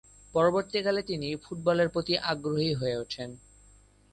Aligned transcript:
পরবর্তীকালে 0.33 1.01
তিনি 1.03 1.29
ফুটবলের 1.35 1.89
প্রতি 1.89 2.13
আগ্রহী 2.31 2.71
হয়ে 2.73 2.95
উঠেন। 2.97 3.29